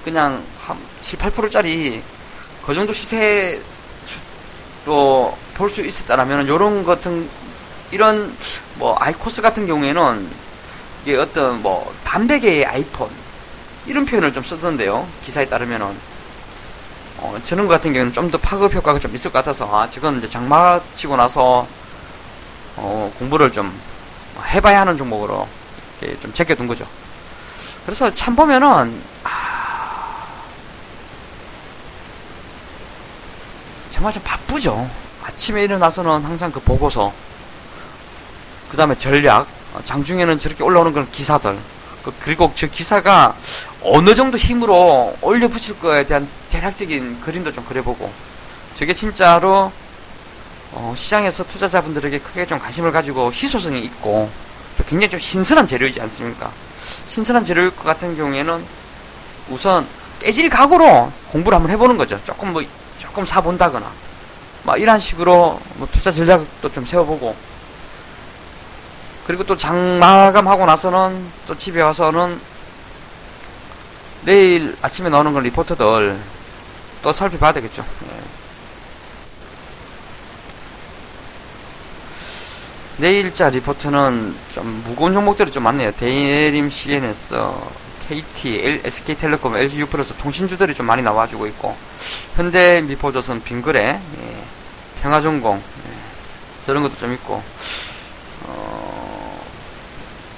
그냥 0.06 0.42
한 0.62 0.78
7, 1.02 1.20
8%짜리 1.20 2.02
그 2.66 2.74
정도 2.74 2.94
시세로 2.94 3.62
볼 5.56 5.70
수 5.70 5.82
있었다라면 5.82 6.48
요런 6.48 6.86
같은 6.86 7.30
이런 7.92 8.36
뭐 8.76 8.96
아이코스 9.00 9.42
같은 9.42 9.66
경우에는 9.68 10.45
이게 11.06 11.18
어떤 11.18 11.62
뭐 11.62 11.94
담배계의 12.04 12.66
아이폰 12.66 13.10
이런 13.86 14.06
표현을 14.06 14.34
좀 14.34 14.44
쓰던데요. 14.44 15.08
기사에 15.24 15.46
따르면은 15.48 15.96
어, 17.18 17.40
것 17.46 17.68
같은 17.68 17.94
경우는 17.94 18.12
좀 18.12 18.32
더 18.32 18.40
파급 18.40 18.74
효과가 18.74 18.98
좀 18.98 19.14
있을 19.14 19.32
것 19.32 19.38
같아서 19.40 19.70
아, 19.72 19.88
지금 19.88 20.18
이제 20.18 20.28
장마 20.28 20.80
치고 20.96 21.16
나서 21.16 21.68
어, 22.76 23.14
공부를 23.20 23.52
좀 23.52 23.72
해봐야 24.48 24.82
하는 24.82 24.98
종목으로 24.98 25.48
이렇게 26.02 26.20
좀 26.20 26.34
제껴둔 26.34 26.66
거죠. 26.66 26.88
그래서 27.86 28.12
참 28.12 28.36
보면은 28.36 29.00
아, 29.24 30.26
정말 33.92 34.12
좀 34.12 34.24
바쁘죠. 34.24 34.90
아침에 35.24 35.64
일어나서는 35.64 36.26
항상 36.26 36.52
그 36.52 36.60
보고서, 36.60 37.14
그 38.70 38.76
다음에 38.78 38.96
전략, 38.96 39.42
어, 39.42 39.55
장중에는 39.84 40.40
저렇게 40.40 40.64
올라오는 40.64 40.94
그런 40.94 41.10
기사들, 41.12 41.58
그, 42.04 42.14
그리고 42.20 42.52
저 42.56 42.68
기사가 42.68 43.36
어느 43.82 44.16
정도 44.16 44.38
힘으로 44.38 45.16
올려 45.22 45.48
붙일 45.48 45.80
거에 45.80 46.06
대한 46.06 46.28
대략적인 46.50 47.22
그림도 47.22 47.52
좀 47.52 47.66
그려보고, 47.66 48.12
저게 48.74 48.94
진짜로 48.94 49.72
어, 50.72 50.94
시장에서 50.96 51.44
투자자분들에게 51.46 52.20
크게 52.20 52.46
좀 52.46 52.60
관심을 52.60 52.92
가지고 52.92 53.32
희소성이 53.32 53.82
있고, 53.82 54.30
굉장히 54.86 55.10
좀 55.10 55.20
신선한 55.20 55.68
재료이지 55.68 56.02
않습니까? 56.02 56.52
신선한 57.06 57.46
재료일 57.46 57.76
것 57.76 57.84
같은 57.84 58.16
경우에는 58.16 58.64
우선 59.50 59.88
깨질 60.20 60.50
각오로 60.50 61.12
공부를 61.30 61.56
한번 61.56 61.72
해보는 61.72 61.98
거죠. 61.98 62.20
조금 62.24 62.54
뭐 62.54 62.64
조금 62.98 63.26
사본다거나 63.26 63.86
막 64.64 64.82
이런 64.82 65.00
식으로 65.00 65.60
뭐 65.76 65.88
투자 65.92 66.12
전략도 66.12 66.72
좀 66.72 66.86
세워보고 66.86 67.36
그리고 69.26 69.44
또 69.44 69.58
장마감하고 69.58 70.66
나서는 70.66 71.26
또 71.48 71.58
집에 71.58 71.82
와서는 71.82 72.40
내일 74.24 74.76
아침에 74.82 75.10
나오는 75.10 75.34
건 75.34 75.44
리포트들 75.44 76.20
또 77.02 77.14
살펴봐야 77.14 77.52
되겠죠. 77.54 77.84
예. 78.08 78.26
내일자 82.98 83.50
리포트는 83.50 84.36
좀 84.52 84.84
무거운 84.86 85.14
종목들이 85.14 85.52
좀 85.52 85.64
많네요. 85.64 85.92
대림 85.92 86.70
C&S, 86.70 87.36
KT, 88.08 88.60
L, 88.64 88.82
SK텔레콤, 88.86 89.58
LGU 89.58 89.88
플러스 89.88 90.14
통신주들이 90.16 90.74
좀 90.74 90.86
많이 90.86 91.04
나와주고 91.04 91.48
있고 91.48 91.76
현대 92.36 92.82
미포조선 92.84 93.44
빙그레, 93.44 93.82
예, 93.82 94.44
평화정공 95.02 95.58
예, 95.58 96.66
저런 96.66 96.84
것도 96.84 96.96
좀 96.96 97.14
있고 97.14 97.34
어, 97.36 97.44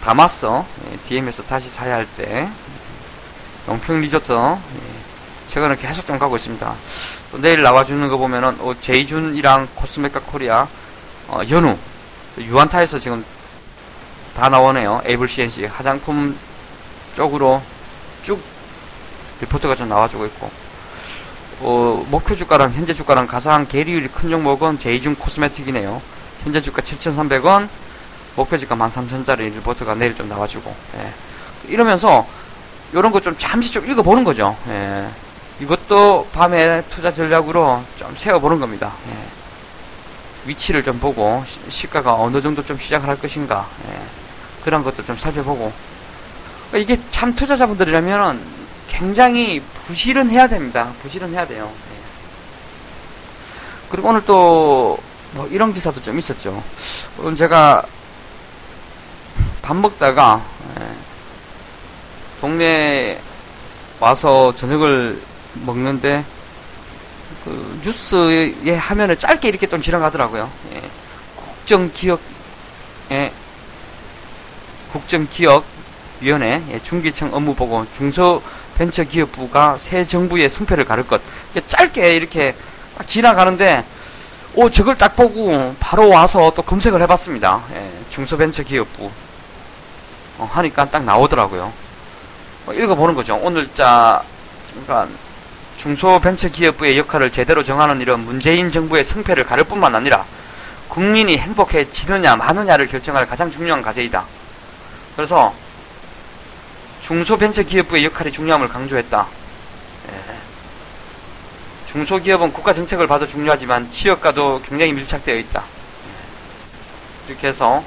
다마서 0.08 0.66
예, 0.90 0.98
DM에서 1.06 1.44
다시 1.44 1.68
사야 1.68 1.96
할 1.96 2.08
때 2.16 2.50
용평 3.68 4.00
리조트 4.00 4.32
예, 4.32 4.58
최근에 5.50 5.76
계속 5.76 6.06
좀 6.06 6.18
가고 6.18 6.38
있습니다. 6.38 6.76
또 7.34 7.38
내일 7.40 7.62
나와주는 7.62 8.08
거 8.08 8.16
보면은 8.18 8.56
어, 8.62 8.74
제이준이랑 8.80 9.68
코스메카 9.76 10.22
코리아 10.22 10.66
어, 11.28 11.42
연우 11.50 11.78
유한타에서 12.38 13.00
지금 13.00 13.26
다 14.34 14.48
나오네요. 14.48 15.02
에이블 15.04 15.28
CNC 15.28 15.66
화장품 15.66 16.38
쪽으로 17.14 17.62
쭉 18.24 18.42
리포트가 19.42 19.76
좀 19.76 19.90
나와주고 19.90 20.26
있고 20.28 20.50
어, 21.60 22.08
목표 22.10 22.34
주가랑 22.34 22.72
현재 22.72 22.94
주가랑 22.94 23.28
가장 23.28 23.68
계리율이 23.68 24.08
큰 24.08 24.30
종목은 24.30 24.80
제이준 24.80 25.16
코스메틱이네요. 25.16 26.02
현재 26.44 26.62
주가 26.62 26.82
7,300원, 26.82 27.68
목표 28.38 28.56
주가 28.56 28.76
13,000짜리 28.76 29.52
리포트가 29.56 29.96
내일 29.96 30.16
좀 30.16 30.30
나와주고 30.30 30.74
예. 31.00 31.14
이러면서 31.68 32.26
이런 32.94 33.12
거 33.12 33.20
좀 33.20 33.36
잠시 33.38 33.74
좀 33.74 33.90
읽어보는 33.90 34.24
거죠. 34.24 34.56
예. 34.70 35.10
이것도 35.60 36.28
밤에 36.32 36.84
투자 36.90 37.12
전략으로 37.12 37.84
좀 37.98 38.16
세워보는 38.16 38.60
겁니다. 38.60 38.94
예. 39.10 39.14
위치를 40.46 40.84
좀 40.84 41.00
보고 41.00 41.44
시, 41.68 41.88
가가 41.88 42.14
어느 42.14 42.40
정도 42.40 42.64
좀 42.64 42.78
시작을 42.78 43.10
할 43.10 43.20
것인가 43.20 43.68
예. 43.90 44.00
그런 44.64 44.84
것도 44.84 45.04
좀 45.04 45.18
살펴보고 45.18 45.74
그러니까 46.70 46.94
이게 46.94 47.02
참 47.10 47.34
투자자분들이라면 47.36 48.40
굉장히 48.88 49.62
부실은 49.88 50.30
해야 50.30 50.48
됩니다. 50.48 50.94
부실은 51.02 51.34
해야 51.34 51.48
돼요. 51.48 51.72
예. 51.92 51.98
그리고 53.90 54.10
오늘 54.10 54.24
또 54.26 55.00
뭐 55.32 55.48
이런 55.48 55.74
기사도 55.74 56.02
좀 56.02 56.18
있었죠. 56.18 56.64
오늘 57.20 57.36
제가 57.36 57.84
밥 59.68 59.76
먹다가 59.76 60.42
예. 60.80 60.88
동네 62.40 63.20
와서 64.00 64.56
저녁을 64.56 65.22
먹는데 65.56 66.24
그 67.44 67.82
뉴스의 67.84 68.78
화면을 68.78 69.18
짧게 69.18 69.50
이렇게 69.50 69.68
좀 69.68 69.82
지나가더라고요. 69.82 70.50
예. 70.72 70.82
국정 71.36 71.92
기억, 71.94 72.22
예. 73.12 73.34
국정 74.94 75.28
기억 75.30 75.66
위원회 76.22 76.64
예. 76.70 76.80
중기청 76.82 77.34
업무 77.34 77.54
보고 77.54 77.86
중소벤처기업부가 77.98 79.78
새 79.78 80.06
정부의 80.06 80.50
승패를 80.50 80.86
가를 80.86 81.06
것. 81.06 81.20
짧게 81.68 82.16
이렇게 82.16 82.56
딱 82.98 83.06
지나가는데 83.06 83.84
오 84.56 84.70
저걸 84.70 84.96
딱 84.96 85.18
보고 85.18 85.76
바로 85.78 86.08
와서 86.08 86.54
또 86.56 86.62
검색을 86.62 87.02
해봤습니다. 87.02 87.66
예. 87.74 87.92
중소벤처기업부 88.12 89.27
어, 90.38 90.50
하니까 90.52 90.86
딱 90.90 91.04
나오더라고요. 91.04 91.72
어, 92.68 92.74
읽어보는 92.74 93.16
거죠. 93.16 93.36
오늘자 93.36 94.24
그러니까 94.72 95.08
중소벤처기업부의 95.78 96.98
역할을 96.98 97.32
제대로 97.32 97.64
정하는 97.64 98.02
일은 98.02 98.20
문재인 98.20 98.72
정부의 98.72 99.04
성패를 99.04 99.44
가를 99.44 99.64
뿐만 99.64 99.96
아니라 99.96 100.26
국민이 100.88 101.38
행복해지느냐 101.38 102.36
마느냐를 102.36 102.88
결정할 102.88 103.28
가장 103.28 103.52
중요한 103.52 103.82
과제이다. 103.82 104.26
그래서 105.16 105.54
중소벤처기업부의 107.02 108.06
역할이 108.06 108.32
중요함을 108.32 108.68
강조했다. 108.68 109.28
예. 110.10 110.38
중소기업은 111.92 112.52
국가 112.52 112.74
정책을 112.74 113.08
봐도 113.08 113.26
중요하지만 113.26 113.90
지역과도 113.92 114.62
굉장히 114.68 114.94
밀착되어 114.94 115.36
있다. 115.36 115.64
예. 115.64 117.32
이렇게 117.32 117.48
해서 117.48 117.84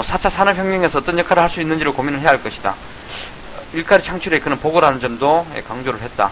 4차 0.00 0.26
어, 0.26 0.30
산업혁명에서 0.30 0.98
어떤 1.00 1.18
역할을 1.18 1.42
할 1.42 1.50
수 1.50 1.60
있는지를 1.60 1.92
고민을 1.92 2.20
해야 2.20 2.30
할 2.30 2.42
것이다. 2.42 2.74
일자리 3.74 4.02
창출에 4.02 4.38
그는 4.40 4.58
보고라는 4.58 5.00
점도 5.00 5.46
예, 5.54 5.60
강조를 5.62 6.00
했다. 6.00 6.30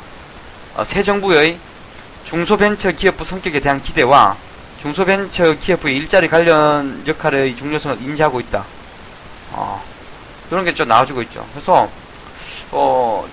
어, 0.77 0.85
새 0.85 1.03
정부의 1.03 1.59
중소벤처기업부 2.25 3.25
성격에 3.25 3.61
대한 3.61 3.83
기대와 3.83 4.37
중소벤처기업부의 4.83 5.97
일자리 5.97 6.29
관련 6.29 7.03
역할의 7.07 7.55
중요성을 7.57 7.99
인지하고 8.01 8.41
있다. 8.41 8.65
어, 9.53 9.83
이런 10.51 10.65
게 10.65 10.73
좀 10.73 10.89
나와주고 10.89 11.23
있죠. 11.23 11.47
그래서 11.53 11.89
어, 12.73 13.29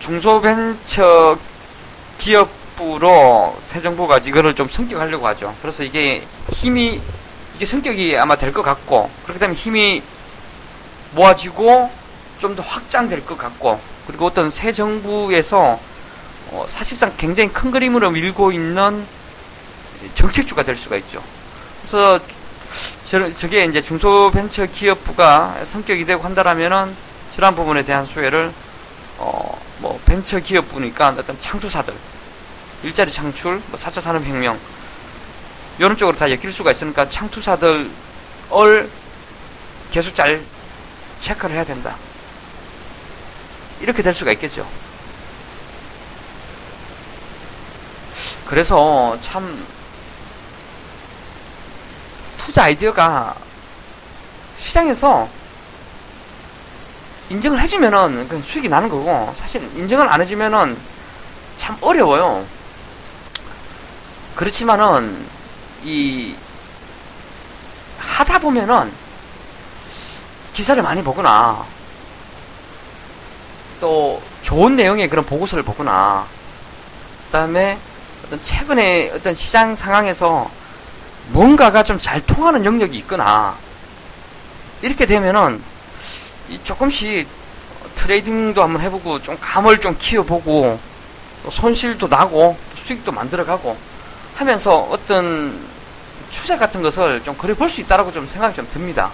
중소벤처기업부로 2.18 3.58
새 3.64 3.82
정부가 3.82 4.18
이거를 4.20 4.54
좀 4.56 4.68
성격하려고 4.70 5.26
하죠. 5.28 5.56
그래서 5.62 5.84
이게 5.84 6.26
힘이 6.52 7.02
이게 7.56 7.66
성격이 7.66 8.18
아마 8.18 8.36
될 8.36 8.52
것 8.54 8.62
같고 8.62 9.10
그렇게 9.24 9.40
되면 9.40 9.56
힘이 9.56 10.04
모아지고 11.18 11.90
좀 12.40 12.56
더 12.56 12.62
확장될 12.62 13.26
것 13.26 13.38
같고 13.38 13.80
그리고 14.06 14.28
어떤 14.28 14.50
새 14.50 14.72
정부에서 14.72 15.80
어, 16.52 16.66
사실상 16.68 17.12
굉장히 17.18 17.52
큰 17.52 17.72
그림으로 17.72 18.12
밀고 18.12 18.52
있는 18.52 19.06
정책주가 20.14 20.64
될 20.64 20.76
수가 20.76 20.96
있죠. 20.98 21.22
그래서 21.82 22.20
저, 23.04 23.30
저게 23.32 23.66
이제 23.66 23.82
중소벤처 23.82 24.68
기업부가 24.68 25.58
성격이 25.64 26.06
되고 26.06 26.24
한다라면은 26.24 26.96
저런 27.36 27.56
부분에 27.56 27.84
대한 27.84 28.06
소외를 28.06 28.54
어, 29.18 29.60
뭐 29.80 30.00
벤처 30.06 30.40
기업부니까 30.40 31.16
어떤 31.18 31.40
창조사들 31.40 31.94
일자리 32.84 33.12
창출, 33.12 33.62
뭐 33.68 33.80
4차 33.80 34.00
산업혁명 34.00 34.58
이런 35.80 35.98
쪽으로 35.98 36.16
다 36.16 36.30
엮일 36.30 36.52
수가 36.52 36.72
있으니까 36.72 37.10
창투사들을 37.10 37.90
계속 39.92 40.14
잘 40.14 40.42
체크를 41.22 41.56
해야 41.56 41.64
된다. 41.64 41.98
이렇게 43.80 44.02
될 44.02 44.14
수가 44.14 44.32
있겠죠. 44.34 44.68
그래서 48.46 49.18
참 49.20 49.66
투자 52.38 52.64
아이디어가 52.64 53.36
시장에서 54.58 55.28
인정을 57.30 57.60
해주면은 57.60 58.28
그 58.30 58.42
수익이 58.42 58.70
나는 58.70 58.88
거고 58.88 59.32
사실 59.36 59.62
인정을 59.76 60.08
안 60.08 60.22
해주면은 60.22 60.78
참 61.58 61.78
어려워요. 61.82 62.46
그렇지만은 64.36 65.28
이 65.84 66.36
하다 68.00 68.40
보면은 68.40 68.92
기사를 70.58 70.82
많이 70.82 71.04
보거나. 71.04 71.64
또 73.80 74.20
좋은 74.42 74.76
내용의 74.76 75.08
그런 75.08 75.24
보고서를 75.24 75.64
보거나. 75.64 76.26
그다음에 77.28 77.78
어떤 78.26 78.42
최근에 78.42 79.12
어떤 79.12 79.36
시장 79.36 79.76
상황에서 79.76 80.50
뭔가가 81.28 81.84
좀 81.84 82.00
잘 82.00 82.20
통하는 82.22 82.66
영역이 82.66 82.98
있거나. 82.98 83.56
이렇게 84.82 85.06
되면은 85.06 85.62
이 86.50 86.60
조금씩 86.64 87.28
트레이딩도 87.94 88.64
한번 88.64 88.82
해보고 88.82 89.22
좀 89.22 89.38
감을 89.40 89.80
좀 89.80 89.96
키워보고 90.00 90.80
또 91.44 91.52
손실도 91.52 92.08
나고 92.08 92.58
수익도 92.74 93.12
만들어가고 93.12 93.78
하면서 94.34 94.76
어떤 94.90 95.56
추세 96.32 96.58
같은 96.58 96.82
것을 96.82 97.22
좀 97.24 97.36
그래 97.38 97.54
볼수 97.54 97.80
있다라고 97.82 98.12
좀 98.12 98.28
생각이 98.28 98.56
좀 98.56 98.68
듭니다. 98.74 99.12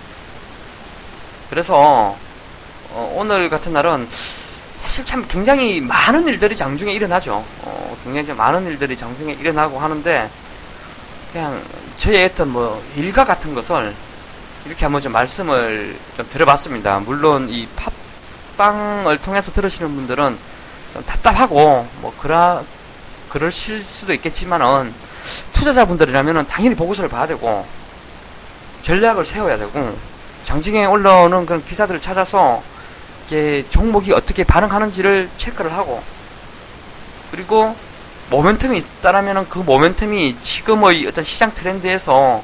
그래서 1.54 2.18
어, 2.90 3.16
오늘 3.16 3.48
같은 3.48 3.74
날은 3.74 4.08
사실 4.74 5.06
참 5.06 5.24
굉장히 5.28 5.82
많은 5.82 6.28
일들이 6.28 6.56
장중에 6.56 6.92
일어나죠. 6.92 7.46
어, 7.62 7.98
굉장히 8.04 8.26
좀 8.26 8.38
많은 8.38 8.66
일들이 8.66 8.98
장중에 8.98 9.34
일어나고 9.34 9.78
하는데 9.78 10.32
그냥 11.32 11.62
저의 11.96 12.26
어떤 12.26 12.50
뭐 12.50 12.84
일과 12.96 13.24
같은 13.24 13.54
것을 13.54 13.94
이렇게 14.66 14.84
한번 14.84 15.00
좀 15.00 15.12
말씀을 15.12 15.96
좀 16.18 16.28
드려봤습니다. 16.28 17.02
물론 17.02 17.48
이 17.50 17.68
팟빵을 18.58 19.20
통해서 19.20 19.52
들으시는 19.52 19.94
분들은 19.94 20.36
좀 20.94 21.06
답답하고 21.06 21.88
뭐 22.02 22.16
그라 22.18 22.64
그러실 23.30 23.80
수도 23.80 24.12
있겠지만은 24.12 24.92
투자자분들이라면은 25.54 26.48
당연히 26.48 26.76
보고서를 26.76 27.12
봐야 27.12 27.28
되고 27.28 27.64
전략을 28.82 29.24
세워야 29.24 29.60
되고 29.60 29.96
장중에 30.44 30.86
올라오는 30.86 31.46
그런 31.46 31.64
기사들을 31.64 32.02
찾아서 32.02 32.62
이게 33.26 33.66
종목이 33.70 34.14
어떻게 34.14 34.44
반응하는지를 34.44 35.30
체크를 35.38 35.74
하고 35.74 36.04
그리고 37.32 37.76
모멘텀이 38.30 38.76
있다라면은 38.78 39.50
그 39.50 39.64
모멘텀이 39.64 40.42
지금의 40.42 41.08
어떤 41.08 41.24
시장 41.24 41.54
트렌드에서 41.54 42.44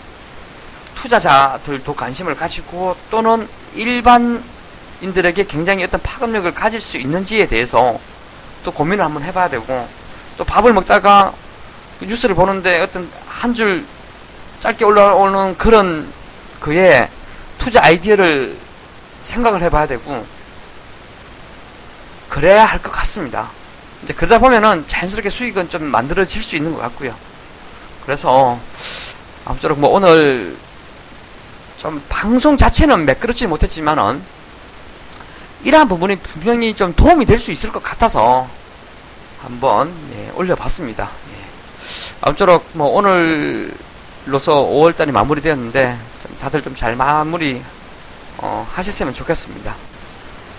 투자자들도 0.96 1.94
관심을 1.94 2.36
가지고 2.36 2.96
또는 3.10 3.48
일반인들에게 3.76 5.44
굉장히 5.46 5.84
어떤 5.84 6.02
파급력을 6.02 6.54
가질 6.54 6.82
수 6.82 6.98
있는지에 6.98 7.48
대해서 7.48 8.00
또 8.64 8.72
고민을 8.72 9.04
한번 9.04 9.24
해봐야 9.24 9.50
되고 9.50 9.88
또 10.38 10.44
밥을 10.44 10.74
먹다가 10.74 11.34
그 12.00 12.06
뉴스를 12.06 12.36
보는데 12.36 12.82
어떤 12.82 13.10
한 13.28 13.54
줄 13.54 13.86
짧게 14.60 14.84
올라오는 14.84 15.58
그런 15.58 16.12
그의 16.60 17.10
투자 17.60 17.84
아이디어를 17.84 18.58
생각을 19.22 19.62
해봐야 19.62 19.86
되고 19.86 20.26
그래야 22.30 22.66
할 22.66 22.80
것 22.82 22.92
같습니다. 22.92 23.50
이제 24.04 24.14
그러다 24.14 24.40
보면은 24.40 24.86
자연스럽게 24.88 25.30
수익은 25.30 25.70
좀 25.70 25.84
만들어질 25.84 26.42
수 26.42 26.56
있는 26.56 26.74
것 26.74 26.80
같고요. 26.80 27.16
그래서 28.06 28.60
아무쪼록 29.46 29.80
뭐 29.80 29.90
오늘 29.92 30.58
좀 31.78 32.02
방송 32.10 32.56
자체는 32.58 33.06
매끄럽지 33.06 33.48
못했지만은 33.48 34.22
이러한 35.64 35.88
부분이 35.88 36.16
분명히 36.18 36.74
좀 36.74 36.94
도움이 36.94 37.26
될 37.26 37.38
수 37.38 37.52
있을 37.52 37.72
것 37.72 37.84
같아서 37.84 38.48
한번 39.42 39.94
예, 40.14 40.32
올려봤습니다. 40.36 41.04
예. 41.32 41.46
아무쪼록 42.22 42.66
뭐 42.74 42.88
오늘로서 42.90 44.64
5월달이 44.66 45.12
마무리되었는데 45.12 45.98
좀 45.98 46.09
다들 46.38 46.62
좀 46.62 46.76
잘 46.76 46.96
마무리 46.96 47.62
어, 48.38 48.68
하셨으면 48.74 49.14
좋겠습니다. 49.14 49.76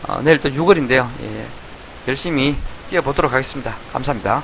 어, 0.08 0.20
내일 0.22 0.40
또 0.40 0.48
6월인데요. 0.48 1.08
예, 1.22 1.46
열심히 2.08 2.56
뛰어보도록 2.90 3.32
하겠습니다. 3.32 3.76
감사합니다. 3.92 4.42